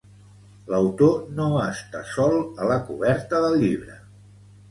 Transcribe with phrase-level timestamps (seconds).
[0.75, 2.33] L'autor no està sol
[2.65, 3.99] a la coberta del llibre.